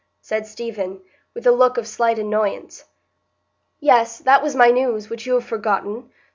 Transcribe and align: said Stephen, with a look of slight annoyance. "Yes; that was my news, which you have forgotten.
said 0.19 0.47
Stephen, 0.47 0.99
with 1.35 1.45
a 1.45 1.51
look 1.51 1.77
of 1.77 1.87
slight 1.87 2.17
annoyance. 2.17 2.85
"Yes; 3.79 4.17
that 4.17 4.41
was 4.41 4.55
my 4.55 4.71
news, 4.71 5.11
which 5.11 5.27
you 5.27 5.35
have 5.35 5.45
forgotten. 5.45 6.09